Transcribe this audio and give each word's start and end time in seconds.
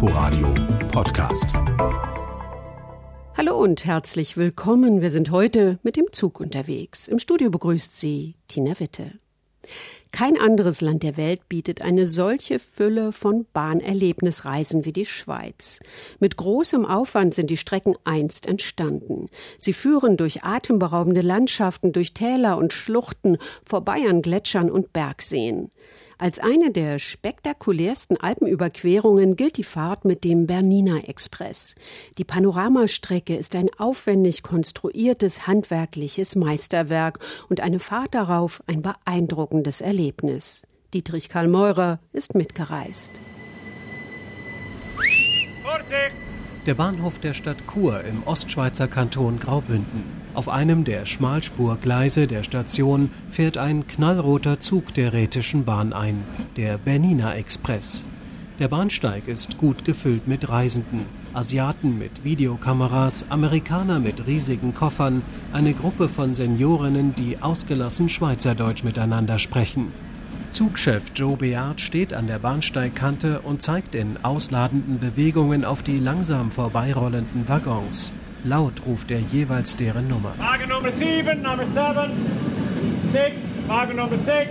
Inforadio 0.00 0.54
Podcast. 0.92 1.46
Hallo 3.36 3.60
und 3.60 3.84
herzlich 3.84 4.36
willkommen. 4.36 5.00
Wir 5.00 5.10
sind 5.10 5.32
heute 5.32 5.80
mit 5.82 5.96
dem 5.96 6.12
Zug 6.12 6.38
unterwegs. 6.38 7.08
Im 7.08 7.18
Studio 7.18 7.50
begrüßt 7.50 7.98
Sie 7.98 8.36
Tina 8.46 8.78
Witte. 8.78 9.18
Kein 10.12 10.38
anderes 10.38 10.82
Land 10.82 11.02
der 11.02 11.16
Welt 11.16 11.48
bietet 11.48 11.82
eine 11.82 12.06
solche 12.06 12.60
Fülle 12.60 13.10
von 13.10 13.46
Bahnerlebnisreisen 13.52 14.84
wie 14.84 14.92
die 14.92 15.04
Schweiz. 15.04 15.80
Mit 16.20 16.36
großem 16.36 16.86
Aufwand 16.86 17.34
sind 17.34 17.50
die 17.50 17.56
Strecken 17.56 17.96
einst 18.04 18.46
entstanden. 18.46 19.28
Sie 19.56 19.72
führen 19.72 20.16
durch 20.16 20.44
atemberaubende 20.44 21.22
Landschaften, 21.22 21.92
durch 21.92 22.14
Täler 22.14 22.56
und 22.56 22.72
Schluchten, 22.72 23.36
vorbei 23.64 24.04
an 24.08 24.22
Gletschern 24.22 24.70
und 24.70 24.92
Bergseen. 24.92 25.72
Als 26.20 26.40
eine 26.40 26.72
der 26.72 26.98
spektakulärsten 26.98 28.16
Alpenüberquerungen 28.16 29.36
gilt 29.36 29.56
die 29.56 29.62
Fahrt 29.62 30.04
mit 30.04 30.24
dem 30.24 30.48
Bernina 30.48 30.98
Express. 30.98 31.76
Die 32.18 32.24
Panoramastrecke 32.24 33.36
ist 33.36 33.54
ein 33.54 33.70
aufwendig 33.78 34.42
konstruiertes 34.42 35.46
handwerkliches 35.46 36.34
Meisterwerk 36.34 37.20
und 37.48 37.60
eine 37.60 37.78
Fahrt 37.78 38.16
darauf 38.16 38.64
ein 38.66 38.82
beeindruckendes 38.82 39.80
Erlebnis. 39.80 40.66
Dietrich 40.92 41.28
Karl 41.28 41.46
Meurer 41.46 41.98
ist 42.12 42.34
mitgereist. 42.34 43.12
Vorsicht! 45.62 46.16
Der 46.66 46.74
Bahnhof 46.74 47.20
der 47.20 47.34
Stadt 47.34 47.58
Chur 47.72 48.02
im 48.02 48.24
Ostschweizer 48.24 48.88
Kanton 48.88 49.38
Graubünden. 49.38 50.02
Auf 50.38 50.48
einem 50.48 50.84
der 50.84 51.04
Schmalspurgleise 51.04 52.28
der 52.28 52.44
Station 52.44 53.10
fährt 53.28 53.58
ein 53.58 53.88
knallroter 53.88 54.60
Zug 54.60 54.94
der 54.94 55.12
Rätischen 55.12 55.64
Bahn 55.64 55.92
ein, 55.92 56.22
der 56.56 56.78
Bernina 56.78 57.34
Express. 57.34 58.06
Der 58.60 58.68
Bahnsteig 58.68 59.26
ist 59.26 59.58
gut 59.58 59.84
gefüllt 59.84 60.28
mit 60.28 60.48
Reisenden. 60.48 61.06
Asiaten 61.34 61.98
mit 61.98 62.22
Videokameras, 62.22 63.26
Amerikaner 63.30 63.98
mit 63.98 64.28
riesigen 64.28 64.74
Koffern, 64.74 65.22
eine 65.52 65.74
Gruppe 65.74 66.08
von 66.08 66.36
Seniorinnen, 66.36 67.16
die 67.16 67.42
ausgelassen 67.42 68.08
Schweizerdeutsch 68.08 68.84
miteinander 68.84 69.40
sprechen. 69.40 69.92
Zugchef 70.52 71.02
Joe 71.16 71.36
Beard 71.36 71.80
steht 71.80 72.14
an 72.14 72.28
der 72.28 72.38
Bahnsteigkante 72.38 73.40
und 73.40 73.60
zeigt 73.60 73.96
in 73.96 74.16
ausladenden 74.22 75.00
Bewegungen 75.00 75.64
auf 75.64 75.82
die 75.82 75.98
langsam 75.98 76.52
vorbeirollenden 76.52 77.48
Waggons. 77.48 78.12
Laut 78.48 78.86
ruft 78.86 79.10
er 79.10 79.18
jeweils 79.18 79.76
deren 79.76 80.08
Nummer. 80.08 80.32
Wagen 80.38 80.70
Nummer 80.70 80.90
7, 80.90 81.42
Nummer 81.42 81.66
7, 81.66 82.12
6, 83.02 83.44
Wagen 83.66 83.96
Nummer 83.96 84.16
6, 84.16 84.48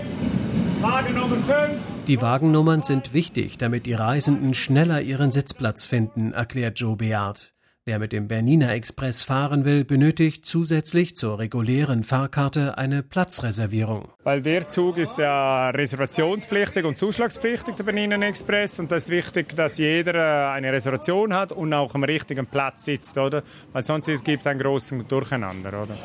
Wagen 0.81 1.15
Nummer 1.15 1.37
5. 1.37 1.81
Die 2.05 2.21
Wagennummern 2.21 2.83
sind 2.83 3.13
wichtig, 3.13 3.57
damit 3.57 3.87
die 3.87 3.95
Reisenden 3.95 4.53
schneller 4.53 5.01
ihren 5.01 5.31
Sitzplatz 5.31 5.85
finden, 5.85 6.31
erklärt 6.31 6.79
Joe 6.79 6.95
Beard. 6.95 7.55
Wer 7.88 7.99
mit 7.99 8.11
dem 8.11 8.27
Bernina 8.27 8.73
Express 8.73 9.23
fahren 9.23 9.63
will, 9.63 9.85
benötigt 9.85 10.45
zusätzlich 10.45 11.16
zur 11.16 11.39
regulären 11.39 12.03
Fahrkarte 12.03 12.77
eine 12.77 13.02
Platzreservierung. 13.02 14.09
Weil 14.25 14.41
der 14.41 14.67
Zug 14.67 14.97
ist 14.97 15.17
ja 15.17 15.69
reservationspflichtig 15.69 16.83
und 16.83 16.97
zuschlagspflichtig, 16.97 17.75
der 17.75 17.85
Bernina 17.85 18.17
Express. 18.27 18.81
Und 18.81 18.91
das 18.91 19.03
ist 19.03 19.09
wichtig, 19.09 19.55
dass 19.55 19.77
jeder 19.77 20.15
äh, 20.15 20.52
eine 20.52 20.73
Reservation 20.73 21.33
hat 21.33 21.53
und 21.53 21.73
auch 21.73 21.95
am 21.95 22.03
richtigen 22.03 22.45
Platz 22.45 22.83
sitzt, 22.83 23.17
oder? 23.17 23.41
Weil 23.71 23.83
sonst 23.83 24.08
gibt 24.25 24.41
es 24.41 24.47
einen 24.47 24.59
großen 24.59 25.08
Durcheinander, 25.08 25.83
oder? 25.83 25.97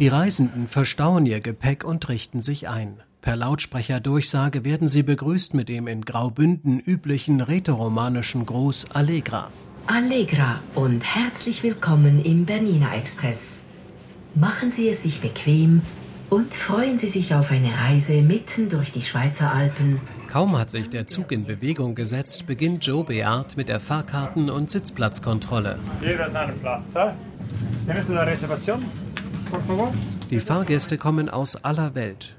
Die 0.00 0.08
Reisenden 0.08 0.66
verstauen 0.66 1.24
ihr 1.24 1.40
Gepäck 1.40 1.84
und 1.84 2.08
richten 2.08 2.40
sich 2.40 2.68
ein. 2.68 3.00
Per 3.22 3.36
Lautsprecherdurchsage 3.36 4.64
werden 4.64 4.88
sie 4.88 5.04
begrüßt 5.04 5.54
mit 5.54 5.68
dem 5.68 5.86
in 5.86 6.04
Graubünden 6.04 6.80
üblichen 6.80 7.40
rätoromanischen 7.40 8.44
Gruß 8.44 8.86
Allegra. 8.94 9.48
Allegra 9.86 10.58
und 10.74 11.02
herzlich 11.02 11.62
willkommen 11.62 12.24
im 12.24 12.44
Bernina 12.46 12.96
Express. 12.96 13.38
Machen 14.34 14.72
Sie 14.72 14.88
es 14.88 15.04
sich 15.04 15.20
bequem 15.20 15.82
und 16.30 16.52
freuen 16.52 16.98
Sie 16.98 17.06
sich 17.06 17.32
auf 17.32 17.52
eine 17.52 17.72
Reise 17.72 18.22
mitten 18.22 18.68
durch 18.68 18.90
die 18.90 19.02
Schweizer 19.02 19.52
Alpen. 19.52 20.00
Kaum 20.26 20.58
hat 20.58 20.72
sich 20.72 20.90
der 20.90 21.06
Zug 21.06 21.30
in 21.30 21.44
Bewegung 21.44 21.94
gesetzt, 21.94 22.48
beginnt 22.48 22.84
Joe 22.84 23.04
Beard 23.04 23.56
mit 23.56 23.68
der 23.68 23.78
Fahrkarten- 23.78 24.50
und 24.50 24.68
Sitzplatzkontrolle. 24.68 25.78
Jeder 26.00 26.28
seinen 26.28 26.58
Platz. 26.58 26.94
He? 26.94 28.12
Una 28.12 28.24
reservación? 28.24 28.80
Por 29.48 29.60
favor. 29.60 29.94
Die 30.28 30.40
Fahrgäste 30.40 30.98
kommen 30.98 31.28
aus 31.28 31.62
aller 31.62 31.94
Welt. 31.94 32.34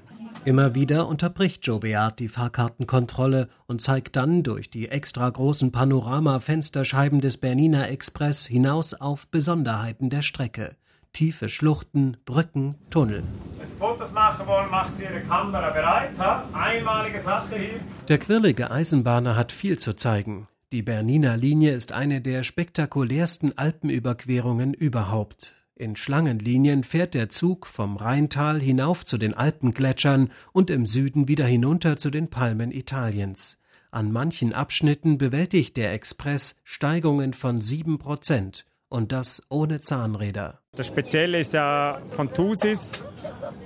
Immer 0.45 0.75
wieder 0.75 1.07
unterbricht 1.07 1.65
Joe 1.65 1.79
die 2.19 2.27
Fahrkartenkontrolle 2.27 3.47
und 3.65 3.81
zeigt 3.81 4.17
dann 4.17 4.43
durch 4.43 4.69
die 4.69 4.89
extra 4.89 5.29
großen 5.29 5.71
Panoramafensterscheiben 5.71 7.21
des 7.21 7.37
Bernina 7.37 7.87
Express 7.87 8.45
hinaus 8.45 8.93
auf 8.93 9.29
Besonderheiten 9.29 10.09
der 10.09 10.21
Strecke. 10.21 10.75
Tiefe 11.13 11.47
Schluchten, 11.47 12.17
Brücken, 12.25 12.75
Tunnel. 12.89 13.23
Wenn 13.57 13.67
Sie 13.69 13.75
Fotos 13.75 14.11
machen 14.11 14.45
wollen, 14.45 14.69
macht 14.69 14.97
Sie 14.97 15.05
Ihre 15.05 15.21
Kamera 15.21 15.69
bereit. 15.69 16.11
Ha? 16.19 16.43
Einmalige 16.51 17.21
Sache 17.21 17.55
hier. 17.55 17.79
Der 18.09 18.17
quirlige 18.17 18.69
Eisenbahner 18.69 19.37
hat 19.37 19.53
viel 19.53 19.79
zu 19.79 19.93
zeigen. 19.93 20.49
Die 20.73 20.81
Bernina 20.81 21.35
Linie 21.35 21.71
ist 21.71 21.93
eine 21.93 22.19
der 22.19 22.43
spektakulärsten 22.43 23.57
Alpenüberquerungen 23.57 24.73
überhaupt. 24.73 25.53
In 25.75 25.95
Schlangenlinien 25.95 26.83
fährt 26.83 27.15
der 27.15 27.29
Zug 27.29 27.65
vom 27.65 27.97
Rheintal 27.97 28.59
hinauf 28.59 29.03
zu 29.05 29.17
den 29.17 29.33
Alpengletschern 29.33 30.29
und 30.51 30.69
im 30.69 30.85
Süden 30.85 31.27
wieder 31.27 31.45
hinunter 31.45 31.97
zu 31.97 32.11
den 32.11 32.29
Palmen 32.29 32.71
Italiens. 32.71 33.59
An 33.89 34.11
manchen 34.11 34.53
Abschnitten 34.53 35.17
bewältigt 35.17 35.75
der 35.77 35.91
Express 35.93 36.61
Steigungen 36.63 37.33
von 37.33 37.59
sieben 37.59 37.97
Prozent 37.97 38.65
und 38.87 39.11
das 39.11 39.47
ohne 39.49 39.81
Zahnräder. 39.81 40.59
Das 40.75 40.85
Spezielle 40.85 41.39
ist 41.39 41.53
ja 41.53 41.99
von 42.15 42.31
Thusis, 42.31 43.03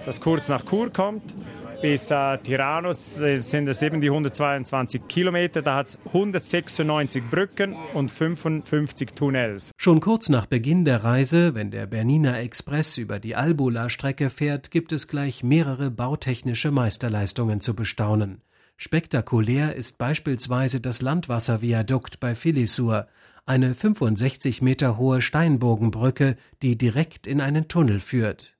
das 0.06 0.22
kurz 0.22 0.48
nach 0.48 0.64
Chur 0.64 0.92
kommt 0.94 1.34
bis 1.82 2.12
äh, 2.12 2.38
Tiranos 2.40 3.16
sind 3.16 3.68
es 3.68 3.82
eben 3.82 4.02
die 4.02 4.10
122 4.10 5.08
Kilometer. 5.08 5.62
Da 5.62 5.76
hat 5.76 5.88
es 5.88 5.98
196 6.08 7.24
Brücken 7.30 7.76
und 7.94 8.10
55 8.10 9.12
Tunnels. 9.14 9.72
Schon 9.78 10.00
kurz 10.00 10.30
nach 10.30 10.46
Beginn 10.46 10.86
der 10.86 11.04
Reise, 11.04 11.56
wenn 11.56 11.72
der 11.72 11.86
Bernina 11.86 12.40
Express 12.40 12.98
über 12.98 13.20
die 13.20 13.36
Albula-Strecke 13.36 14.30
fährt, 14.30 14.72
gibt 14.72 14.92
es 14.92 15.08
gleich 15.08 15.44
mehrere 15.44 15.92
bautechnische 15.92 16.72
Meisterleistungen 16.72 17.62
zu 17.62 17.76
bestaunen. 17.76 18.42
Spektakulär 18.78 19.76
ist 19.76 19.98
beispielsweise 19.98 20.80
das 20.82 21.02
Landwasserviadukt 21.02 22.20
bei 22.20 22.36
Filisur, 22.36 23.08
eine 23.46 23.74
65 23.74 24.62
Meter 24.62 24.98
hohe 24.98 25.22
Steinbogenbrücke, 25.22 26.36
die 26.62 26.78
direkt 26.78 27.28
in 27.28 27.42
einen 27.42 27.68
Tunnel 27.70 28.00
führt. 28.00 28.57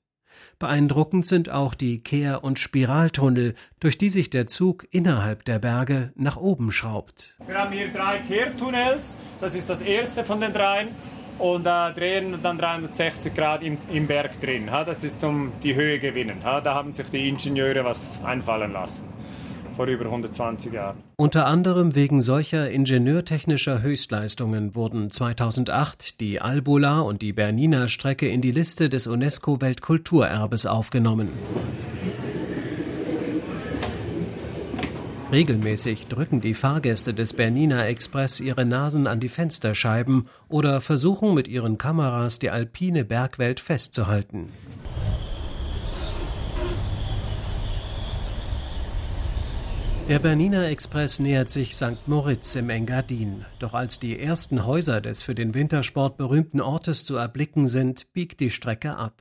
Beeindruckend 0.58 1.26
sind 1.26 1.50
auch 1.50 1.74
die 1.74 2.02
Kehr- 2.02 2.44
und 2.44 2.58
Spiraltunnel, 2.58 3.54
durch 3.80 3.98
die 3.98 4.10
sich 4.10 4.30
der 4.30 4.46
Zug 4.46 4.86
innerhalb 4.90 5.44
der 5.44 5.58
Berge 5.58 6.12
nach 6.16 6.36
oben 6.36 6.72
schraubt. 6.72 7.36
Wir 7.46 7.58
haben 7.58 7.72
hier 7.72 7.88
drei 7.92 8.18
Kehrtunnels. 8.18 9.16
Das 9.40 9.54
ist 9.54 9.68
das 9.68 9.80
erste 9.80 10.24
von 10.24 10.40
den 10.40 10.52
dreien. 10.52 10.88
Und 11.38 11.66
äh, 11.66 11.92
drehen 11.92 12.36
dann 12.42 12.58
360 12.58 13.32
Grad 13.32 13.62
im, 13.62 13.78
im 13.92 14.08
Berg 14.08 14.40
drin. 14.40 14.72
Ha? 14.72 14.82
Das 14.82 15.04
ist 15.04 15.22
um 15.22 15.52
die 15.62 15.76
Höhe 15.76 16.00
gewinnen. 16.00 16.42
Ha? 16.44 16.60
Da 16.60 16.74
haben 16.74 16.92
sich 16.92 17.08
die 17.10 17.28
Ingenieure 17.28 17.84
was 17.84 18.24
einfallen 18.24 18.72
lassen 18.72 19.17
vor 19.78 19.86
über 19.86 20.06
120 20.06 20.72
Jahren. 20.72 20.98
Unter 21.14 21.46
anderem 21.46 21.94
wegen 21.94 22.20
solcher 22.20 22.68
ingenieurtechnischer 22.68 23.80
Höchstleistungen 23.80 24.74
wurden 24.74 25.12
2008 25.12 26.20
die 26.20 26.40
Albula 26.40 27.00
und 27.00 27.22
die 27.22 27.32
Bernina 27.32 27.86
Strecke 27.86 28.26
in 28.26 28.40
die 28.40 28.50
Liste 28.50 28.88
des 28.88 29.06
UNESCO 29.06 29.60
Weltkulturerbes 29.60 30.66
aufgenommen. 30.66 31.28
Regelmäßig 35.30 36.08
drücken 36.08 36.40
die 36.40 36.54
Fahrgäste 36.54 37.14
des 37.14 37.34
Bernina 37.34 37.86
Express 37.86 38.40
ihre 38.40 38.64
Nasen 38.64 39.06
an 39.06 39.20
die 39.20 39.28
Fensterscheiben 39.28 40.26
oder 40.48 40.80
versuchen 40.80 41.34
mit 41.34 41.46
ihren 41.46 41.78
Kameras 41.78 42.40
die 42.40 42.50
alpine 42.50 43.04
Bergwelt 43.04 43.60
festzuhalten. 43.60 44.48
Der 50.08 50.20
Bernina 50.20 50.66
Express 50.66 51.20
nähert 51.20 51.50
sich 51.50 51.76
St. 51.76 52.06
Moritz 52.08 52.54
im 52.54 52.70
Engadin. 52.70 53.44
Doch 53.58 53.74
als 53.74 54.00
die 54.00 54.18
ersten 54.18 54.64
Häuser 54.64 55.02
des 55.02 55.22
für 55.22 55.34
den 55.34 55.52
Wintersport 55.52 56.16
berühmten 56.16 56.62
Ortes 56.62 57.04
zu 57.04 57.16
erblicken 57.16 57.66
sind, 57.66 58.10
biegt 58.14 58.40
die 58.40 58.48
Strecke 58.48 58.96
ab. 58.96 59.20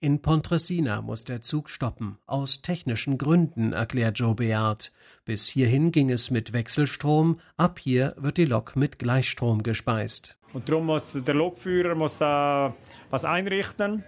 In 0.00 0.22
Pontresina 0.22 1.02
muss 1.02 1.24
der 1.24 1.42
Zug 1.42 1.68
stoppen, 1.68 2.16
aus 2.24 2.62
technischen 2.62 3.18
Gründen, 3.18 3.74
erklärt 3.74 4.18
Joe 4.18 4.34
Beard. 4.34 4.92
Bis 5.26 5.46
hierhin 5.46 5.92
ging 5.92 6.10
es 6.10 6.30
mit 6.30 6.54
Wechselstrom, 6.54 7.38
ab 7.58 7.78
hier 7.78 8.14
wird 8.16 8.38
die 8.38 8.46
Lok 8.46 8.76
mit 8.76 8.98
Gleichstrom 8.98 9.62
gespeist. 9.62 10.38
Und 10.54 10.70
darum 10.70 10.86
muss 10.86 11.12
der 11.12 11.34
Lokführer 11.34 11.94
muss 11.94 12.16
da 12.16 12.74
was 13.10 13.26
einrichten 13.26 14.04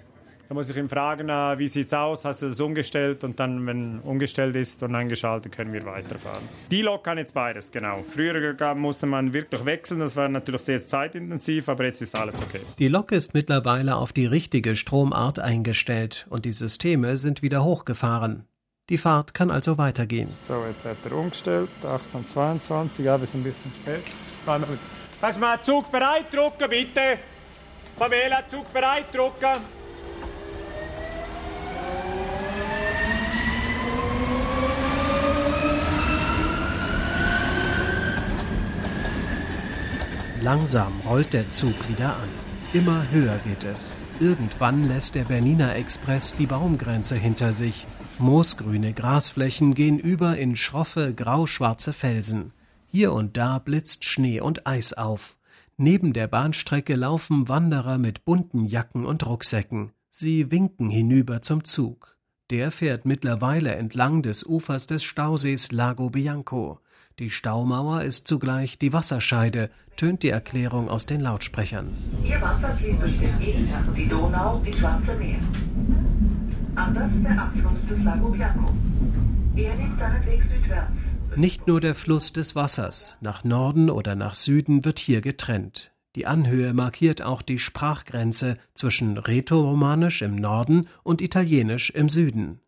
Da 0.49 0.55
muss 0.55 0.71
ich 0.71 0.77
ihn 0.77 0.89
fragen, 0.89 1.29
äh, 1.29 1.59
wie 1.59 1.67
sieht 1.67 1.87
es 1.87 1.93
aus, 1.93 2.25
hast 2.25 2.41
du 2.43 2.49
das 2.49 2.61
umgestellt? 2.61 3.25
Und 3.25 3.41
dann, 3.41 3.67
wenn 3.67 3.99
umgestellt 4.01 4.55
ist 4.55 4.83
und 4.83 4.95
eingeschaltet, 4.95 5.51
können 5.51 5.73
wir 5.73 5.85
weiterfahren. 5.85 6.43
Die 6.71 6.83
Lok 6.83 7.03
kann 7.03 7.19
jetzt 7.19 7.35
beides, 7.35 7.73
genau. 7.73 8.05
Früher 8.09 8.75
musste 8.75 9.07
man 9.07 9.33
wirklich 9.33 9.65
wechseln, 9.65 10.01
das 10.01 10.15
war 10.15 10.29
natürlich 10.29 10.63
sehr 10.63 10.87
zeitintensiv, 10.87 11.69
aber 11.69 11.85
jetzt 11.85 12.01
ist 12.01 12.15
alles 12.15 12.41
okay. 12.41 12.61
Die 12.79 12.87
Lok 12.87 13.11
ist 13.11 13.35
mittlerweile 13.35 13.97
auf 13.97 14.13
die 14.13 14.27
richtige 14.27 14.77
Stromart 14.77 15.41
eingestellt 15.41 16.27
und 16.31 16.45
die 16.45 16.53
Systeme 16.53 17.17
sind 17.17 17.43
wieder 17.43 17.65
hochgefahren. 17.65 18.45
Die 18.89 18.99
Fahrt 18.99 19.35
kann 19.35 19.51
also 19.51 19.79
weitergehen. 19.79 20.29
So, 20.45 20.65
jetzt 20.69 20.85
hat 20.85 20.99
er 21.05 21.13
umgestellt, 21.13 21.71
1822, 21.83 23.05
ja, 23.05 23.19
wir 23.19 23.27
sind 23.27 23.41
ein 23.41 23.45
bisschen 23.45 23.73
spät. 23.83 24.05
Kannst 25.21 25.39
du 25.39 25.41
mal 25.41 25.61
Zug 25.65 25.91
bereit 25.91 26.33
drucken, 26.33 26.71
bitte? 26.71 27.19
Pamela, 27.99 28.47
Zug 28.47 28.73
bereit 28.73 29.07
drucken. 29.13 29.76
Langsam 40.47 40.93
rollt 41.05 41.33
der 41.33 41.51
Zug 41.51 41.75
wieder 41.89 42.15
an. 42.15 42.29
Immer 42.73 43.11
höher 43.11 43.37
geht 43.39 43.65
es. 43.65 43.97
Irgendwann 44.21 44.87
lässt 44.87 45.17
der 45.17 45.25
Bernina 45.25 45.75
Express 45.75 46.37
die 46.37 46.47
Baumgrenze 46.47 47.17
hinter 47.17 47.53
sich. 47.53 47.85
Moosgrüne 48.21 48.93
Grasflächen 48.93 49.75
gehen 49.75 49.99
über 49.99 50.37
in 50.37 50.55
schroffe, 50.55 51.13
grauschwarze 51.15 51.93
Felsen. 51.93 52.53
Hier 52.87 53.13
und 53.13 53.37
da 53.37 53.59
blitzt 53.59 54.05
Schnee 54.05 54.41
und 54.41 54.69
Eis 54.69 54.93
auf. 54.93 55.37
Neben 55.79 56.13
der 56.13 56.29
Bahnstrecke 56.29 56.95
laufen 56.95 57.49
Wanderer 57.49 57.99
mit 57.99 58.25
bunten 58.25 58.67
Jacken 58.67 59.05
und 59.05 59.27
Rucksäcken. 59.27 59.91
Sie 60.11 60.53
winken 60.53 60.91
hinüber 60.91 61.43
zum 61.43 61.65
Zug. 61.65 62.19
Der 62.51 62.71
fährt 62.71 63.05
mittlerweile 63.05 63.75
entlang 63.75 64.23
des 64.23 64.47
Ufers 64.47 64.87
des 64.87 65.03
Stausees 65.03 65.73
Lago 65.73 66.11
Bianco. 66.11 66.79
Die 67.19 67.31
Staumauer 67.31 68.03
ist 68.03 68.29
zugleich 68.29 68.77
die 68.77 68.93
Wasserscheide, 68.93 69.71
tönt 69.97 70.23
die 70.23 70.29
Erklärung 70.29 70.91
aus 70.91 71.07
den 71.07 71.23
Lautsprechern. 71.23 71.89
Ihr 72.23 72.39
Wasser 72.43 72.75
fließt 72.75 73.01
durch 73.01 73.19
den 73.19 73.41
Inn, 73.41 73.69
die 73.97 74.07
Donau, 74.07 74.61
ins 74.67 74.77
Schwarze 74.77 75.15
Meer. 75.15 75.39
Anders 76.75 77.13
der 77.23 77.41
Abfluss 77.41 77.87
des 77.89 78.05
Lago 78.05 78.29
Bianco. 78.29 78.71
Er 79.57 79.77
nimmt 79.77 79.99
seinen 79.99 80.27
Weg 80.27 80.43
südwärts. 80.43 80.99
Nicht 81.37 81.67
nur 81.67 81.81
der 81.81 81.95
Fluss 81.95 82.35
des 82.35 82.55
Wassers, 82.55 83.17
nach 83.23 83.45
Norden 83.45 83.89
oder 83.89 84.15
nach 84.15 84.35
Süden 84.35 84.85
wird 84.85 84.99
hier 84.99 85.23
getrennt. 85.23 85.93
Die 86.17 86.27
Anhöhe 86.27 86.75
markiert 86.75 87.23
auch 87.23 87.41
die 87.41 87.59
Sprachgrenze 87.59 88.59
zwischen 88.75 89.17
Rätoromanisch 89.17 90.21
im 90.21 90.37
Norden 90.37 90.87
und 91.03 91.23
Italienisch 91.23 91.89
im 91.89 92.11
Süden. 92.11 92.61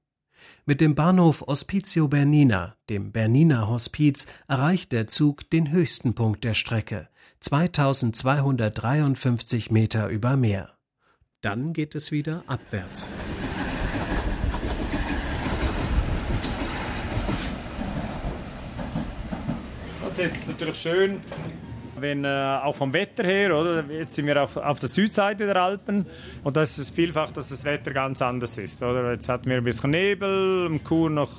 Mit 0.66 0.80
dem 0.80 0.94
Bahnhof 0.94 1.42
Hospizio 1.46 2.08
Bernina, 2.08 2.76
dem 2.88 3.12
Bernina 3.12 3.68
Hospiz, 3.68 4.26
erreicht 4.46 4.92
der 4.92 5.06
Zug 5.06 5.50
den 5.50 5.70
höchsten 5.70 6.14
Punkt 6.14 6.44
der 6.44 6.54
Strecke, 6.54 7.08
2253 7.40 9.70
Meter 9.70 10.08
über 10.08 10.36
Meer. 10.36 10.70
Dann 11.40 11.72
geht 11.72 11.94
es 11.94 12.12
wieder 12.12 12.42
abwärts. 12.46 13.10
Das 20.02 20.12
ist 20.12 20.18
jetzt 20.18 20.48
natürlich 20.48 20.78
schön, 20.78 21.20
wenn 22.00 22.24
äh, 22.24 22.58
auch 22.62 22.74
vom 22.74 22.92
Wetter 22.92 23.24
her, 23.24 23.56
oder? 23.56 23.84
Jetzt 23.90 24.14
sind 24.14 24.26
wir 24.26 24.42
auf, 24.42 24.56
auf 24.56 24.78
der 24.78 24.88
Südseite 24.88 25.46
der 25.46 25.56
Alpen 25.56 26.06
und 26.44 26.56
das 26.56 26.78
ist 26.78 26.94
vielfach, 26.94 27.30
dass 27.30 27.48
das 27.48 27.64
Wetter 27.64 27.92
ganz 27.92 28.22
anders 28.22 28.58
ist, 28.58 28.82
oder? 28.82 29.12
Jetzt 29.12 29.28
hatten 29.28 29.48
wir 29.50 29.58
ein 29.58 29.64
bisschen 29.64 29.90
Nebel, 29.90 30.66
im 30.66 30.82
Kur 30.84 31.10
noch 31.10 31.30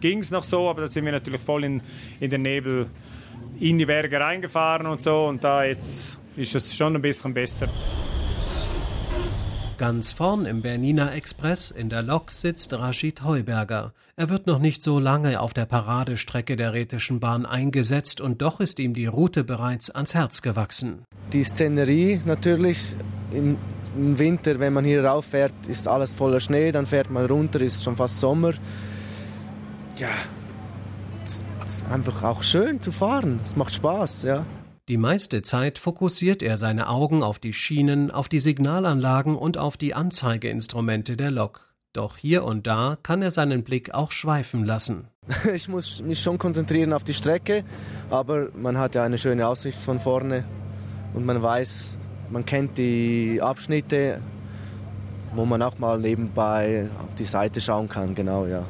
ging 0.00 0.18
es 0.18 0.30
noch 0.30 0.44
so, 0.44 0.68
aber 0.68 0.82
da 0.82 0.86
sind 0.86 1.04
wir 1.04 1.12
natürlich 1.12 1.40
voll 1.40 1.64
in, 1.64 1.82
in 2.20 2.30
den 2.30 2.42
Nebel 2.42 2.86
in 3.60 3.78
die 3.78 3.86
Berge 3.86 4.20
reingefahren 4.20 4.86
und 4.86 5.02
so 5.02 5.26
und 5.26 5.42
da 5.42 5.64
jetzt 5.64 6.20
ist 6.36 6.54
es 6.54 6.74
schon 6.74 6.94
ein 6.94 7.02
bisschen 7.02 7.34
besser. 7.34 7.68
Ganz 9.78 10.10
vorn 10.10 10.44
im 10.44 10.60
Bernina 10.60 11.14
Express 11.14 11.70
in 11.70 11.88
der 11.88 12.02
Lok 12.02 12.32
sitzt 12.32 12.72
Rashid 12.72 13.22
Heuberger. 13.22 13.92
Er 14.16 14.28
wird 14.28 14.48
noch 14.48 14.58
nicht 14.58 14.82
so 14.82 14.98
lange 14.98 15.38
auf 15.38 15.54
der 15.54 15.66
Paradestrecke 15.66 16.56
der 16.56 16.72
Rätischen 16.72 17.20
Bahn 17.20 17.46
eingesetzt 17.46 18.20
und 18.20 18.42
doch 18.42 18.58
ist 18.58 18.80
ihm 18.80 18.92
die 18.92 19.06
Route 19.06 19.44
bereits 19.44 19.88
ans 19.90 20.16
Herz 20.16 20.42
gewachsen. 20.42 21.04
Die 21.32 21.44
Szenerie 21.44 22.20
natürlich 22.24 22.96
im, 23.32 23.56
im 23.96 24.18
Winter, 24.18 24.58
wenn 24.58 24.72
man 24.72 24.84
hier 24.84 25.04
rauf 25.04 25.26
fährt, 25.26 25.54
ist 25.68 25.86
alles 25.86 26.12
voller 26.12 26.40
Schnee, 26.40 26.72
dann 26.72 26.86
fährt 26.86 27.08
man 27.08 27.26
runter, 27.26 27.60
ist 27.60 27.84
schon 27.84 27.94
fast 27.94 28.18
Sommer. 28.18 28.54
Ja, 29.96 30.08
es 31.24 31.46
ist 31.68 31.88
einfach 31.88 32.24
auch 32.24 32.42
schön 32.42 32.80
zu 32.80 32.90
fahren. 32.90 33.38
Es 33.44 33.54
macht 33.54 33.76
Spaß, 33.76 34.24
ja. 34.24 34.44
Die 34.88 34.96
meiste 34.96 35.42
Zeit 35.42 35.78
fokussiert 35.78 36.42
er 36.42 36.56
seine 36.56 36.88
Augen 36.88 37.22
auf 37.22 37.38
die 37.38 37.52
Schienen, 37.52 38.10
auf 38.10 38.30
die 38.30 38.40
Signalanlagen 38.40 39.36
und 39.36 39.58
auf 39.58 39.76
die 39.76 39.92
Anzeigeinstrumente 39.92 41.18
der 41.18 41.30
Lok. 41.30 41.74
Doch 41.92 42.16
hier 42.16 42.42
und 42.42 42.66
da 42.66 42.96
kann 43.02 43.20
er 43.20 43.30
seinen 43.30 43.64
Blick 43.64 43.92
auch 43.92 44.12
schweifen 44.12 44.64
lassen. 44.64 45.08
Ich 45.54 45.68
muss 45.68 46.00
mich 46.00 46.22
schon 46.22 46.38
konzentrieren 46.38 46.94
auf 46.94 47.04
die 47.04 47.12
Strecke, 47.12 47.64
aber 48.08 48.48
man 48.56 48.78
hat 48.78 48.94
ja 48.94 49.04
eine 49.04 49.18
schöne 49.18 49.46
Aussicht 49.46 49.78
von 49.78 50.00
vorne 50.00 50.44
und 51.12 51.26
man 51.26 51.42
weiß, 51.42 51.98
man 52.30 52.46
kennt 52.46 52.78
die 52.78 53.40
Abschnitte, 53.42 54.22
wo 55.34 55.44
man 55.44 55.60
auch 55.60 55.78
mal 55.78 55.98
nebenbei 55.98 56.88
auf 57.04 57.14
die 57.14 57.26
Seite 57.26 57.60
schauen 57.60 57.90
kann, 57.90 58.14
genau, 58.14 58.46
ja. 58.46 58.64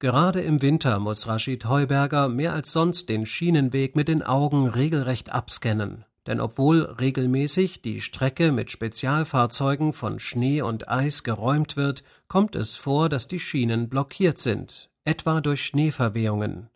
Gerade 0.00 0.40
im 0.42 0.62
Winter 0.62 1.00
muss 1.00 1.26
Rashid 1.26 1.64
Heuberger 1.64 2.28
mehr 2.28 2.52
als 2.52 2.70
sonst 2.70 3.08
den 3.08 3.26
Schienenweg 3.26 3.96
mit 3.96 4.06
den 4.06 4.22
Augen 4.22 4.68
regelrecht 4.68 5.32
abscannen. 5.32 6.04
Denn 6.28 6.40
obwohl 6.40 6.82
regelmäßig 6.82 7.82
die 7.82 8.00
Strecke 8.00 8.52
mit 8.52 8.70
Spezialfahrzeugen 8.70 9.92
von 9.92 10.20
Schnee 10.20 10.62
und 10.62 10.88
Eis 10.88 11.24
geräumt 11.24 11.76
wird, 11.76 12.04
kommt 12.28 12.54
es 12.54 12.76
vor, 12.76 13.08
dass 13.08 13.26
die 13.26 13.40
Schienen 13.40 13.88
blockiert 13.88 14.38
sind, 14.38 14.88
etwa 15.04 15.40
durch 15.40 15.64
Schneeverwehungen. 15.64 16.68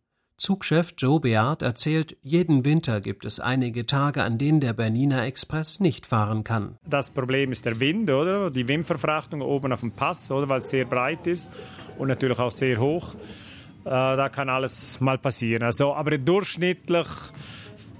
Zugchef 0.42 0.94
Joe 0.98 1.20
Beard 1.20 1.62
erzählt, 1.62 2.16
jeden 2.20 2.64
Winter 2.64 3.00
gibt 3.00 3.24
es 3.24 3.38
einige 3.38 3.86
Tage, 3.86 4.24
an 4.24 4.38
denen 4.38 4.58
der 4.58 4.72
Bernina 4.72 5.24
Express 5.24 5.78
nicht 5.78 6.04
fahren 6.04 6.42
kann. 6.42 6.78
Das 6.84 7.10
Problem 7.10 7.52
ist 7.52 7.64
der 7.64 7.78
Wind, 7.78 8.10
oder? 8.10 8.50
Die 8.50 8.66
Windverfrachtung 8.66 9.40
oben 9.40 9.72
auf 9.72 9.82
dem 9.82 9.92
Pass, 9.92 10.32
oder? 10.32 10.48
Weil 10.48 10.58
es 10.58 10.68
sehr 10.68 10.84
breit 10.84 11.28
ist 11.28 11.48
und 11.96 12.08
natürlich 12.08 12.40
auch 12.40 12.50
sehr 12.50 12.80
hoch. 12.80 13.14
Äh, 13.14 13.90
da 13.90 14.28
kann 14.30 14.48
alles 14.48 15.00
mal 15.00 15.16
passieren. 15.16 15.62
Also, 15.62 15.94
aber 15.94 16.18
durchschnittlich 16.18 17.06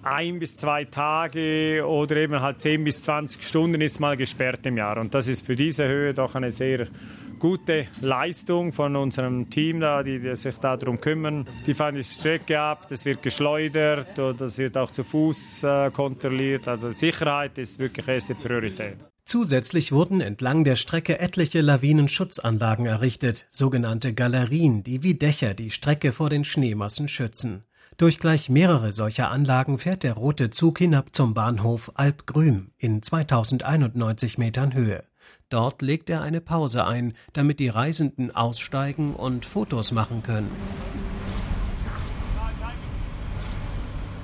ein 0.03 0.41
bis 0.41 0.57
zwei 0.57 0.85
Tage 0.85 1.87
oder 1.87 2.17
eben 2.17 2.41
halt 2.41 2.59
10 2.59 2.83
bis 2.83 3.05
20 3.05 3.41
Stunden 3.45 3.81
ist 3.81 4.01
mal 4.01 4.17
gesperrt 4.17 4.67
im 4.67 4.79
Jahr. 4.79 4.99
Und 4.99 5.15
das 5.15 5.29
ist 5.29 5.47
für 5.47 5.55
diese 5.55 5.87
Höhe 5.87 6.13
doch 6.13 6.35
eine 6.35 6.51
sehr 6.51 6.89
gute 7.43 7.89
Leistung 8.01 8.71
von 8.71 8.95
unserem 8.95 9.51
Team 9.51 9.81
da, 9.81 10.05
die, 10.05 10.21
die 10.21 10.37
sich 10.37 10.59
darum 10.59 11.01
kümmern. 11.01 11.45
Die 11.67 11.75
fahren 11.75 11.97
die 11.97 12.05
Strecke 12.05 12.61
ab, 12.61 12.87
das 12.89 13.05
wird 13.05 13.21
geschleudert 13.21 14.17
und 14.21 14.41
das 14.41 14.59
wird 14.59 14.77
auch 14.77 14.93
zu 14.93 15.03
Fuß 15.03 15.65
äh, 15.65 15.91
kontrolliert. 15.91 16.69
Also 16.69 16.93
Sicherheit 16.93 17.59
ist 17.59 17.81
wirklich 17.81 18.07
erste 18.07 18.37
Priorität. 18.37 18.97
Zusätzlich 19.25 19.91
wurden 19.91 20.21
entlang 20.21 20.63
der 20.63 20.77
Strecke 20.77 21.19
etliche 21.19 21.63
Lawinenschutzanlagen 21.63 22.87
errichtet, 22.87 23.47
sogenannte 23.51 24.15
Galerien, 24.15 24.85
die 24.85 25.03
wie 25.03 25.15
Dächer 25.15 25.55
die 25.55 25.73
Strecke 25.73 26.13
vor 26.13 26.31
den 26.31 26.45
Schneemassen 26.45 27.09
schützen. 27.09 27.65
Durch 27.97 28.21
gleich 28.21 28.51
mehrere 28.51 28.93
solcher 28.93 29.33
Anlagen 29.33 29.79
fährt 29.79 30.05
der 30.05 30.13
rote 30.15 30.51
Zug 30.51 30.79
hinab 30.79 31.13
zum 31.13 31.35
Bahnhof 31.35 31.91
Alpgrüm 31.97 32.71
in 32.79 33.03
2091 33.03 34.39
Metern 34.39 34.75
Höhe. 34.75 35.03
Dort 35.49 35.83
legt 35.83 36.11
er 36.11 36.23
eine 36.23 36.41
Pause 36.41 36.87
ein, 36.87 37.15
damit 37.33 37.61
die 37.61 37.69
Reisenden 37.69 38.35
aussteigen 38.35 39.15
und 39.15 39.45
Fotos 39.45 39.93
machen 39.93 40.23
können. 40.23 40.51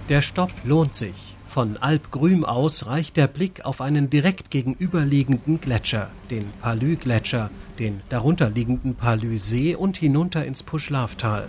Der 0.08 0.22
Stopp 0.22 0.52
lohnt 0.64 0.94
sich. 0.94 1.36
Von 1.44 1.76
Alp 1.78 2.10
Grüm 2.10 2.44
aus 2.44 2.86
reicht 2.86 3.16
der 3.16 3.26
Blick 3.26 3.64
auf 3.64 3.80
einen 3.80 4.10
direkt 4.10 4.50
gegenüberliegenden 4.50 5.60
Gletscher, 5.60 6.10
den 6.30 6.44
Palü-Gletscher, 6.60 7.50
den 7.78 8.00
darunterliegenden 8.08 8.94
Palü-See 8.94 9.74
und 9.74 9.96
hinunter 9.96 10.44
ins 10.44 10.62
Puschlavtal. 10.62 11.48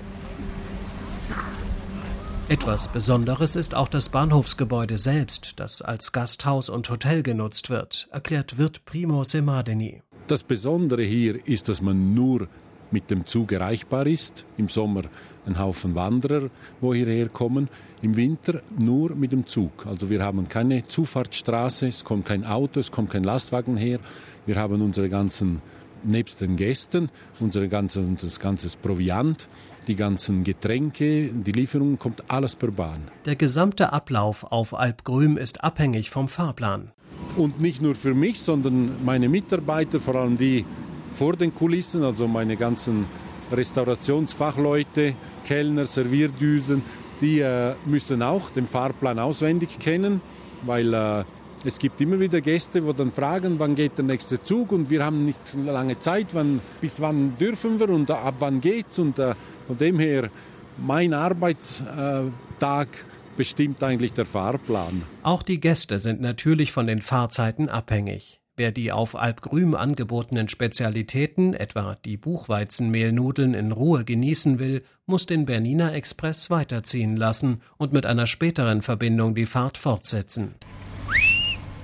Etwas 2.49 2.87
Besonderes 2.87 3.55
ist 3.55 3.75
auch 3.75 3.87
das 3.87 4.09
Bahnhofsgebäude 4.09 4.97
selbst, 4.97 5.53
das 5.57 5.83
als 5.83 6.11
Gasthaus 6.11 6.69
und 6.69 6.89
Hotel 6.89 7.21
genutzt 7.21 7.69
wird, 7.69 8.07
erklärt 8.11 8.57
Wirt 8.57 8.85
Primo 8.85 9.23
Semadeni. 9.23 10.01
Das 10.25 10.41
Besondere 10.41 11.03
hier 11.03 11.47
ist, 11.47 11.69
dass 11.69 11.83
man 11.83 12.15
nur 12.15 12.47
mit 12.89 13.11
dem 13.11 13.27
Zug 13.27 13.51
erreichbar 13.51 14.07
ist. 14.07 14.45
Im 14.57 14.67
Sommer 14.67 15.03
ein 15.45 15.59
Haufen 15.59 15.93
Wanderer, 15.93 16.49
wo 16.81 16.91
hierher 16.91 17.29
kommen. 17.29 17.69
Im 18.01 18.17
Winter 18.17 18.63
nur 18.79 19.13
mit 19.13 19.31
dem 19.31 19.45
Zug. 19.45 19.85
Also 19.85 20.09
wir 20.09 20.23
haben 20.23 20.49
keine 20.49 20.81
Zufahrtsstraße, 20.87 21.85
es 21.85 22.03
kommt 22.03 22.25
kein 22.25 22.47
Auto, 22.47 22.79
es 22.79 22.89
kommt 22.89 23.11
kein 23.11 23.23
Lastwagen 23.23 23.77
her. 23.77 23.99
Wir 24.47 24.55
haben 24.55 24.81
unsere 24.81 25.09
ganzen 25.09 25.61
nebst 26.03 26.41
den 26.41 26.55
Gästen, 26.55 27.09
unsere 27.39 27.67
ganze, 27.67 28.03
das 28.21 28.39
ganze 28.39 28.75
Proviant, 28.77 29.47
die 29.87 29.95
ganzen 29.95 30.43
Getränke, 30.43 31.29
die 31.33 31.51
Lieferungen, 31.51 31.97
kommt 31.97 32.23
alles 32.27 32.55
per 32.55 32.71
Bahn. 32.71 33.07
Der 33.25 33.35
gesamte 33.35 33.91
Ablauf 33.91 34.43
auf 34.51 34.73
Alp 34.73 35.03
Grüm 35.03 35.37
ist 35.37 35.63
abhängig 35.63 36.09
vom 36.09 36.27
Fahrplan. 36.27 36.91
Und 37.37 37.59
nicht 37.59 37.81
nur 37.81 37.95
für 37.95 38.13
mich, 38.13 38.39
sondern 38.39 39.03
meine 39.03 39.29
Mitarbeiter, 39.29 39.99
vor 39.99 40.15
allem 40.15 40.37
die 40.37 40.65
vor 41.11 41.35
den 41.35 41.53
Kulissen, 41.53 42.03
also 42.03 42.27
meine 42.27 42.55
ganzen 42.55 43.05
Restaurationsfachleute, 43.51 45.15
Kellner, 45.45 45.85
Servierdüsen, 45.85 46.83
die 47.21 47.39
äh, 47.39 47.73
müssen 47.85 48.21
auch 48.21 48.49
den 48.49 48.67
Fahrplan 48.67 49.19
auswendig 49.19 49.79
kennen, 49.79 50.21
weil 50.65 50.93
äh, 50.93 51.23
es 51.65 51.77
gibt 51.77 51.99
immer 52.01 52.19
wieder 52.19 52.41
Gäste, 52.41 52.81
die 52.81 52.93
dann 52.93 53.11
fragen, 53.11 53.59
wann 53.59 53.75
geht 53.75 53.97
der 53.97 54.05
nächste 54.05 54.41
Zug 54.43 54.71
und 54.71 54.89
wir 54.89 55.03
haben 55.03 55.25
nicht 55.25 55.39
lange 55.65 55.99
Zeit, 55.99 56.27
wann, 56.33 56.61
bis 56.79 57.01
wann 57.01 57.37
dürfen 57.37 57.79
wir 57.79 57.89
und 57.89 58.09
ab 58.11 58.35
wann 58.39 58.61
geht's 58.61 58.99
und 58.99 59.19
äh, 59.19 59.35
von 59.67 59.77
dem 59.77 59.99
her 59.99 60.29
mein 60.77 61.13
Arbeitstag 61.13 62.87
bestimmt 63.35 63.83
eigentlich 63.83 64.13
der 64.13 64.25
Fahrplan. 64.25 65.03
Auch 65.23 65.43
die 65.43 65.59
Gäste 65.59 65.99
sind 65.99 66.21
natürlich 66.21 66.71
von 66.71 66.87
den 66.87 67.01
Fahrzeiten 67.01 67.69
abhängig. 67.69 68.41
Wer 68.55 68.71
die 68.71 68.91
auf 68.91 69.15
Alp 69.15 69.41
Grüm 69.41 69.73
angebotenen 69.73 70.49
Spezialitäten, 70.49 71.53
etwa 71.53 71.95
die 72.03 72.17
Buchweizenmehlnudeln, 72.17 73.53
in 73.53 73.71
Ruhe 73.71 74.03
genießen 74.03 74.59
will, 74.59 74.83
muss 75.05 75.25
den 75.25 75.45
Bernina 75.45 75.93
Express 75.93 76.49
weiterziehen 76.49 77.15
lassen 77.15 77.61
und 77.77 77.93
mit 77.93 78.05
einer 78.05 78.27
späteren 78.27 78.81
Verbindung 78.81 79.33
die 79.33 79.45
Fahrt 79.45 79.77
fortsetzen. 79.77 80.55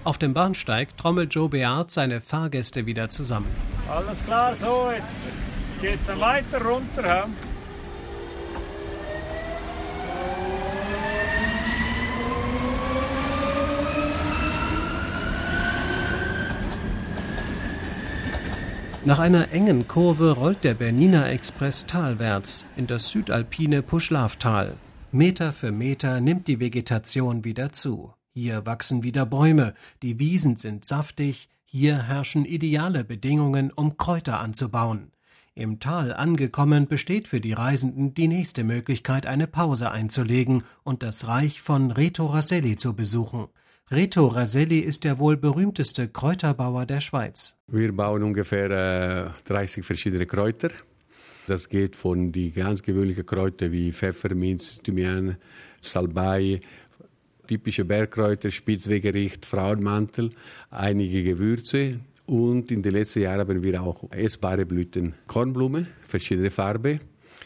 Auf 0.05 0.19
dem 0.19 0.35
Bahnsteig 0.35 0.95
trommelt 0.97 1.33
Joe 1.33 1.49
Beard 1.49 1.89
seine 1.89 2.21
Fahrgäste 2.21 2.85
wieder 2.85 3.09
zusammen. 3.09 3.47
Alles 3.89 4.23
klar, 4.23 4.55
so, 4.55 4.91
jetzt 4.95 5.29
geht's 5.81 6.05
dann 6.05 6.19
weiter 6.19 6.63
runter. 6.63 7.03
Ja? 7.03 7.27
Nach 19.05 19.17
einer 19.17 19.51
engen 19.51 19.87
Kurve 19.87 20.31
rollt 20.31 20.63
der 20.63 20.75
Bernina 20.75 21.29
Express 21.29 21.87
talwärts 21.87 22.67
in 22.75 22.85
das 22.85 23.09
südalpine 23.09 23.81
Puschlavtal. 23.81 24.73
Meter 25.11 25.51
für 25.51 25.71
Meter 25.71 26.19
nimmt 26.21 26.47
die 26.47 26.59
Vegetation 26.59 27.43
wieder 27.43 27.71
zu. 27.71 28.13
Hier 28.37 28.65
wachsen 28.65 29.01
wieder 29.01 29.25
Bäume, 29.25 29.73
die 30.01 30.19
Wiesen 30.19 30.57
sind 30.57 30.83
saftig, 30.83 31.47
hier 31.63 32.03
herrschen 32.03 32.43
ideale 32.43 33.05
Bedingungen, 33.05 33.71
um 33.71 33.95
Kräuter 33.95 34.41
anzubauen. 34.41 35.13
Im 35.53 35.79
Tal 35.79 36.13
angekommen 36.13 36.87
besteht 36.87 37.29
für 37.29 37.39
die 37.39 37.53
Reisenden 37.53 38.13
die 38.13 38.27
nächste 38.27 38.65
Möglichkeit, 38.65 39.25
eine 39.25 39.47
Pause 39.47 39.89
einzulegen 39.89 40.63
und 40.83 41.01
das 41.01 41.29
Reich 41.29 41.61
von 41.61 41.91
Reto 41.91 42.25
Raselli 42.25 42.75
zu 42.75 42.93
besuchen. 42.93 43.47
Reto 43.89 44.27
Raselli 44.27 44.79
ist 44.79 45.05
der 45.05 45.17
wohl 45.17 45.37
berühmteste 45.37 46.09
Kräuterbauer 46.09 46.85
der 46.85 46.99
Schweiz. 46.99 47.55
Wir 47.67 47.95
bauen 47.95 48.21
ungefähr 48.21 48.69
äh, 48.69 49.29
30 49.45 49.85
verschiedene 49.85 50.25
Kräuter. 50.25 50.71
Das 51.47 51.69
geht 51.69 51.95
von 51.95 52.31
die 52.31 52.51
ganz 52.51 52.81
gewöhnlichen 52.81 53.25
Kräuter 53.25 53.71
wie 53.71 53.93
Pfefferminz, 53.93 54.81
Thymian, 54.81 55.37
Salbei, 55.79 56.61
typische 57.45 57.85
Bergkräuter, 57.85 58.51
Spitzwegericht, 58.51 59.45
Frauenmantel, 59.45 60.31
einige 60.69 61.23
Gewürze 61.23 61.99
und 62.25 62.71
in 62.71 62.81
den 62.81 62.93
letzten 62.93 63.21
Jahren 63.21 63.41
haben 63.41 63.63
wir 63.63 63.81
auch 63.81 64.11
essbare 64.11 64.65
Blüten, 64.65 65.13
Kornblume, 65.27 65.87
verschiedene 66.07 66.51
Farbe, 66.51 66.99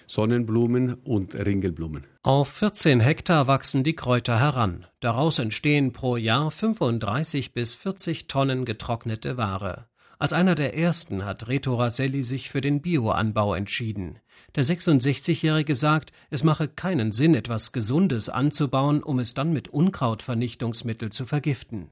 Sonnenblumen 0.08 0.96
und 1.04 1.36
Ringelblumen. 1.36 2.06
Auf 2.24 2.50
14 2.50 3.00
Hektar 3.00 3.48
wachsen 3.48 3.84
die 3.84 3.96
Kräuter 3.96 4.40
heran. 4.40 4.86
Daraus 5.00 5.38
entstehen 5.40 5.94
pro 5.94 6.18
Jahr 6.18 6.50
35 6.50 7.54
bis 7.54 7.76
40 7.76 8.28
Tonnen 8.28 8.66
getrocknete 8.66 9.38
Ware. 9.38 9.86
Als 10.18 10.34
einer 10.34 10.56
der 10.56 10.76
ersten 10.76 11.26
hat 11.26 11.48
Reto 11.48 11.76
Raselli 11.76 12.24
sich 12.24 12.50
für 12.50 12.60
den 12.60 12.82
Bioanbau 12.82 13.54
entschieden. 13.54 14.20
Der 14.56 14.64
66-Jährige 14.64 15.76
sagt, 15.76 16.12
es 16.30 16.44
mache 16.44 16.68
keinen 16.68 17.12
Sinn, 17.12 17.36
etwas 17.36 17.72
Gesundes 17.72 18.30
anzubauen, 18.30 19.04
um 19.04 19.20
es 19.20 19.34
dann 19.34 19.54
mit 19.54 19.68
Unkrautvernichtungsmittel 19.68 21.12
zu 21.12 21.26
vergiften. 21.26 21.92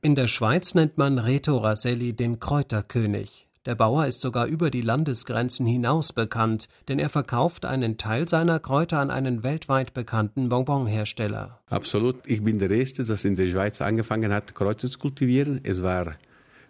In 0.00 0.14
der 0.14 0.28
Schweiz 0.28 0.74
nennt 0.74 0.96
man 0.98 1.18
Reto 1.18 1.58
Raselli 1.58 2.14
den 2.14 2.40
Kräuterkönig. 2.40 3.48
Der 3.66 3.74
Bauer 3.74 4.06
ist 4.06 4.22
sogar 4.22 4.46
über 4.46 4.70
die 4.70 4.80
Landesgrenzen 4.80 5.66
hinaus 5.66 6.14
bekannt, 6.14 6.68
denn 6.88 6.98
er 6.98 7.10
verkauft 7.10 7.66
einen 7.66 7.98
Teil 7.98 8.26
seiner 8.26 8.60
Kräuter 8.60 8.98
an 8.98 9.10
einen 9.10 9.42
weltweit 9.42 9.92
bekannten 9.92 10.48
Bonbonhersteller. 10.48 11.60
Absolut. 11.68 12.26
Ich 12.26 12.42
bin 12.42 12.58
der 12.58 12.70
Erste, 12.70 13.04
der 13.04 13.22
in 13.24 13.34
der 13.34 13.48
Schweiz 13.48 13.82
angefangen 13.82 14.32
hat, 14.32 14.54
Kräuter 14.54 14.88
zu 14.88 14.98
kultivieren. 14.98 15.60
Es 15.64 15.82
war 15.82 16.14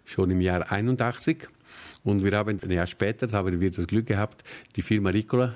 schon 0.03 0.29
im 0.31 0.41
Jahr 0.41 0.71
81. 0.71 1.47
Und 2.09 2.23
wir 2.23 2.35
haben 2.35 2.59
ein 2.59 2.71
Jahr 2.71 2.87
später 2.87 3.31
haben 3.31 3.61
wir 3.61 3.69
das 3.69 3.85
Glück 3.85 4.07
gehabt, 4.07 4.43
die 4.75 4.81
Firma 4.81 5.11
Ricola 5.11 5.55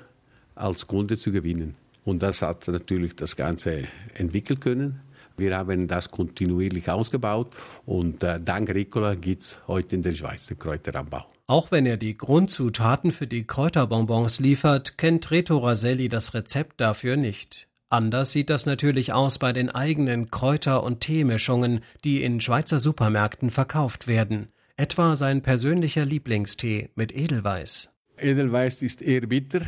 als 0.54 0.86
Kunde 0.86 1.18
zu 1.18 1.32
gewinnen. 1.32 1.74
Und 2.06 2.22
das 2.22 2.44
hat 2.44 2.68
natürlich 2.68 3.16
das 3.16 3.36
Ganze 3.36 3.86
entwickeln 4.14 4.60
können. 4.60 5.00
Wir 5.36 5.58
haben 5.58 5.88
das 5.88 6.12
kontinuierlich 6.12 6.92
ausgebaut 6.92 7.52
und 7.88 8.22
äh, 8.22 8.40
dank 8.40 8.70
Ricola 8.70 9.16
gibt 9.16 9.42
es 9.42 9.58
heute 9.68 9.96
in 9.96 10.04
der 10.04 10.14
Schweiz 10.14 10.46
den 10.46 10.60
Kräuteranbau. 10.60 11.26
Auch 11.48 11.72
wenn 11.72 11.88
er 11.88 11.98
die 11.98 12.16
Grundzutaten 12.16 13.12
für 13.12 13.26
die 13.26 13.48
Kräuterbonbons 13.48 14.40
liefert, 14.40 15.00
kennt 15.00 15.32
Reto 15.32 15.58
Raselli 15.58 16.08
das 16.08 16.36
Rezept 16.36 16.80
dafür 16.80 17.18
nicht. 17.18 17.68
Anders 17.90 18.32
sieht 18.32 18.52
das 18.52 18.68
natürlich 18.68 19.12
aus 19.12 19.40
bei 19.40 19.54
den 19.54 19.72
eigenen 19.72 20.30
Kräuter- 20.30 20.84
und 20.84 21.00
Teemischungen, 21.00 21.82
die 22.04 22.24
in 22.24 22.42
Schweizer 22.42 22.80
Supermärkten 22.80 23.50
verkauft 23.50 24.08
werden. 24.08 24.53
Etwa 24.76 25.16
sein 25.16 25.44
persönlicher 25.44 26.04
Lieblingstee 26.04 26.90
mit 26.96 27.16
Edelweiß. 27.16 27.94
Edelweiß 28.18 28.82
ist 28.82 29.04
eher 29.04 29.22
bitter, 29.22 29.62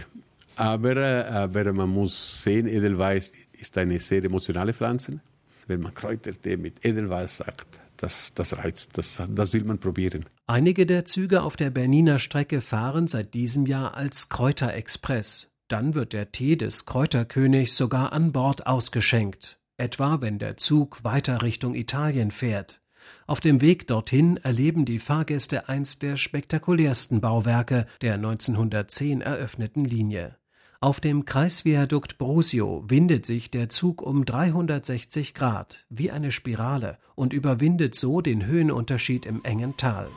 aber, 0.55 0.95
äh, 0.95 1.25
aber 1.29 1.73
man 1.73 1.89
muss 1.89 2.43
sehen, 2.43 2.67
Edelweiß 2.67 3.31
ist 3.53 3.77
eine 3.77 3.99
sehr 3.99 4.23
emotionale 4.23 4.73
Pflanze. 4.73 5.19
Wenn 5.67 5.81
man 5.81 5.93
Kräutertee 5.93 6.57
mit 6.57 6.83
Edelweiß 6.83 7.37
sagt, 7.37 7.81
das, 7.97 8.33
das 8.33 8.57
reizt, 8.57 8.97
das, 8.97 9.21
das 9.29 9.53
will 9.53 9.63
man 9.63 9.77
probieren. 9.77 10.25
Einige 10.47 10.87
der 10.87 11.05
Züge 11.05 11.43
auf 11.43 11.55
der 11.55 11.69
Berniner 11.69 12.17
Strecke 12.17 12.61
fahren 12.61 13.07
seit 13.07 13.35
diesem 13.35 13.67
Jahr 13.67 13.95
als 13.95 14.29
Kräuterexpress. 14.29 15.49
Dann 15.67 15.93
wird 15.93 16.13
der 16.13 16.31
Tee 16.31 16.55
des 16.55 16.85
Kräuterkönigs 16.85 17.77
sogar 17.77 18.11
an 18.11 18.31
Bord 18.31 18.65
ausgeschenkt, 18.65 19.59
etwa 19.77 20.21
wenn 20.21 20.39
der 20.39 20.57
Zug 20.57 21.03
weiter 21.03 21.43
Richtung 21.43 21.75
Italien 21.75 22.31
fährt. 22.31 22.81
Auf 23.27 23.39
dem 23.39 23.61
Weg 23.61 23.87
dorthin 23.87 24.37
erleben 24.37 24.85
die 24.85 24.99
Fahrgäste 24.99 25.67
eins 25.69 25.99
der 25.99 26.17
spektakulärsten 26.17 27.21
Bauwerke 27.21 27.85
der 28.01 28.15
1910 28.15 29.21
eröffneten 29.21 29.85
Linie. 29.85 30.37
Auf 30.81 30.99
dem 30.99 31.25
Kreisviadukt 31.25 32.17
Brusio 32.17 32.83
windet 32.87 33.25
sich 33.25 33.49
der 33.49 33.69
Zug 33.69 34.01
um 34.01 34.25
360 34.25 35.33
Grad 35.33 35.85
wie 35.89 36.11
eine 36.11 36.31
Spirale 36.31 36.99
und 37.15 37.33
überwindet 37.33 37.95
so 37.95 38.21
den 38.21 38.45
Höhenunterschied 38.45 39.25
im 39.25 39.43
engen 39.43 39.77
Tal. 39.77 40.09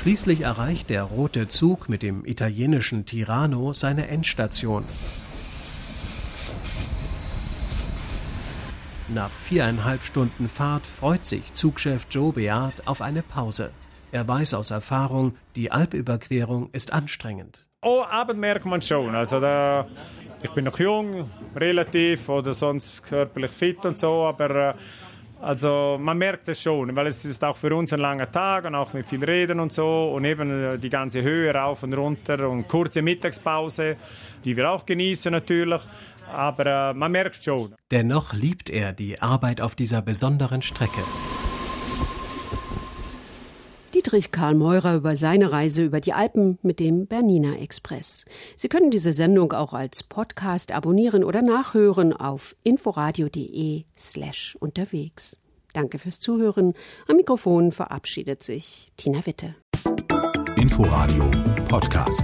Schließlich 0.00 0.40
erreicht 0.42 0.88
der 0.88 1.02
rote 1.04 1.46
Zug 1.48 1.90
mit 1.90 2.02
dem 2.02 2.24
italienischen 2.24 3.04
Tirano 3.04 3.74
seine 3.74 4.08
Endstation. 4.08 4.84
Nach 9.12 9.30
viereinhalb 9.30 10.04
Stunden 10.04 10.48
Fahrt 10.48 10.86
freut 10.86 11.24
sich 11.24 11.52
Zugchef 11.52 12.06
Joe 12.12 12.32
Beard 12.32 12.86
auf 12.86 13.02
eine 13.02 13.22
Pause. 13.22 13.72
Er 14.12 14.28
weiß 14.28 14.54
aus 14.54 14.70
Erfahrung, 14.70 15.34
die 15.56 15.72
Alpüberquerung 15.72 16.68
ist 16.70 16.92
anstrengend. 16.92 17.66
Oh, 17.82 18.04
Abend 18.08 18.38
merkt 18.38 18.66
man 18.66 18.80
schon. 18.80 19.12
Also 19.16 19.40
da, 19.40 19.88
ich 20.44 20.50
bin 20.52 20.64
noch 20.64 20.78
jung, 20.78 21.28
relativ 21.56 22.28
oder 22.28 22.54
sonst 22.54 23.02
körperlich 23.02 23.50
fit 23.50 23.84
und 23.84 23.98
so, 23.98 24.26
aber 24.26 24.50
äh, 24.50 24.74
also 25.40 25.98
man 26.00 26.16
merkt 26.16 26.48
es 26.48 26.62
schon, 26.62 26.94
weil 26.94 27.08
es 27.08 27.24
ist 27.24 27.42
auch 27.42 27.56
für 27.56 27.74
uns 27.74 27.92
ein 27.92 27.98
langer 27.98 28.30
Tag 28.30 28.66
und 28.66 28.76
auch 28.76 28.92
mit 28.92 29.08
viel 29.08 29.24
Reden 29.24 29.58
und 29.58 29.72
so 29.72 30.12
und 30.14 30.24
eben 30.24 30.50
äh, 30.50 30.78
die 30.78 30.90
ganze 30.90 31.20
Höhe 31.20 31.52
rauf 31.52 31.82
und 31.82 31.94
runter 31.94 32.48
und 32.48 32.68
kurze 32.68 33.02
Mittagspause, 33.02 33.96
die 34.44 34.56
wir 34.56 34.70
auch 34.70 34.86
genießen 34.86 35.32
natürlich. 35.32 35.82
Aber 36.30 36.66
äh, 36.66 36.94
man 36.94 37.12
merkt 37.12 37.42
schon. 37.42 37.74
Dennoch 37.90 38.32
liebt 38.32 38.70
er 38.70 38.92
die 38.92 39.20
Arbeit 39.20 39.60
auf 39.60 39.74
dieser 39.74 40.02
besonderen 40.02 40.62
Strecke. 40.62 41.02
Dietrich 43.94 44.30
Karl 44.30 44.54
Meurer 44.54 44.96
über 44.96 45.16
seine 45.16 45.50
Reise 45.50 45.84
über 45.84 46.00
die 46.00 46.12
Alpen 46.12 46.58
mit 46.62 46.78
dem 46.78 47.06
Bernina 47.06 47.56
Express. 47.56 48.24
Sie 48.56 48.68
können 48.68 48.90
diese 48.90 49.12
Sendung 49.12 49.52
auch 49.52 49.74
als 49.74 50.04
Podcast 50.04 50.72
abonnieren 50.72 51.24
oder 51.24 51.42
nachhören 51.42 52.12
auf 52.12 52.54
inforadio.de 52.62 53.84
slash 53.98 54.56
unterwegs. 54.60 55.36
Danke 55.72 55.98
fürs 55.98 56.20
Zuhören. 56.20 56.74
Am 57.08 57.16
Mikrofon 57.16 57.72
verabschiedet 57.72 58.42
sich 58.42 58.88
Tina 58.96 59.26
Witte. 59.26 59.52
Inforadio 60.56 61.30
Podcast. 61.68 62.22